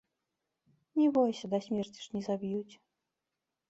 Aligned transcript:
Не 1.01 1.07
бойся, 1.19 1.45
да 1.53 1.59
смерці 1.69 2.01
ж 2.09 2.19
не 2.19 2.27
заб'юць. 2.33 2.69